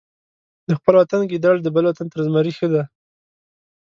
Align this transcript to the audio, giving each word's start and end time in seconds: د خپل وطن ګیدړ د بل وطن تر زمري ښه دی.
د 0.67 0.69
خپل 0.79 0.93
وطن 0.99 1.21
ګیدړ 1.31 1.55
د 1.61 1.67
بل 1.75 1.83
وطن 1.89 2.05
تر 2.11 2.19
زمري 2.25 2.51
ښه 2.57 2.67
دی. 2.73 2.83